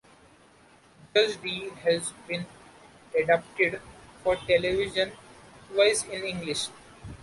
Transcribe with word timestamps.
Judge 1.13 1.39
Dee 1.43 1.69
has 1.83 2.11
been 2.27 2.43
adapted 3.15 3.79
for 4.23 4.35
television 4.35 5.11
twice 5.71 6.05
in 6.05 6.23
English. 6.23 6.69